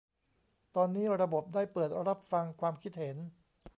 [0.75, 3.17] ตอนนี้ระบบได้เปิดรับฟังความคิดเห็น